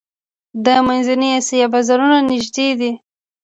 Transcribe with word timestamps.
د 0.65 0.67
منځنۍ 0.87 1.29
اسیا 1.39 1.65
بازارونه 1.73 2.17
نږدې 2.29 2.67
دي 2.79 2.91